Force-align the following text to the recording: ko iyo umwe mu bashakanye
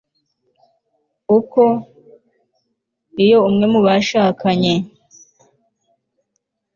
ko 1.51 1.65
iyo 3.23 3.37
umwe 3.49 3.65
mu 3.73 3.79
bashakanye 3.85 4.73